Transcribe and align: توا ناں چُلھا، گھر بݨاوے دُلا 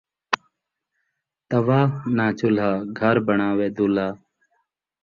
توا 1.49 1.79
ناں 2.15 2.31
چُلھا، 2.39 2.69
گھر 2.99 3.15
بݨاوے 3.25 3.67
دُلا 3.75 4.07